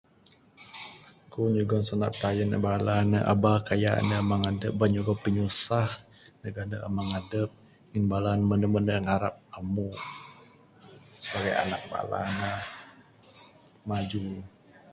[1.31, 5.89] Ku nyugon sanda pitayen neg bala ne aba kayak ande amang adep, aba nyugon pinyusah
[6.41, 7.49] neg ande amang adep
[7.87, 9.87] ngin bala ne mene mene ngarap amu
[11.23, 12.51] sebagai anak bala ne
[13.87, 14.23] maju.